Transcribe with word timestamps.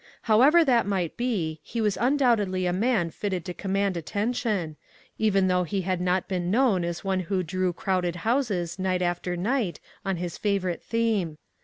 However 0.23 0.65
that 0.65 0.87
might 0.87 1.15
be, 1.15 1.59
he 1.61 1.79
was 1.79 1.95
un 1.95 2.17
doubtedly 2.17 2.67
a 2.67 2.73
man 2.73 3.11
fitted 3.11 3.45
to 3.45 3.53
command 3.53 3.95
atten 3.95 4.33
tion, 4.33 4.75
even 5.19 5.47
though 5.47 5.61
he 5.63 5.81
had 5.81 6.01
not 6.01 6.27
been 6.27 6.49
known 6.49 6.83
as 6.83 7.03
one 7.03 7.19
who 7.19 7.43
drew 7.43 7.71
crowded 7.71 8.15
houses 8.25 8.79
night 8.79 9.03
after 9.03 9.33
66 9.33 9.37
ONE 9.37 9.43
COMMONPLACE 9.43 9.75
DAY. 9.75 9.79
night 9.79 9.79
on 10.09 10.17
his 10.17 10.37
favorite 10.39 10.81
theme. 10.81 11.37